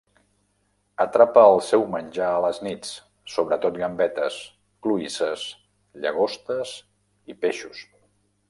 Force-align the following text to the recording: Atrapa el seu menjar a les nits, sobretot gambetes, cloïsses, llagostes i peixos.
Atrapa 1.03 1.41
el 1.49 1.57
seu 1.65 1.83
menjar 1.95 2.29
a 2.37 2.39
les 2.45 2.61
nits, 2.69 2.95
sobretot 3.35 3.77
gambetes, 3.83 4.41
cloïsses, 4.87 5.47
llagostes 6.07 6.77
i 7.35 7.41
peixos. 7.47 7.89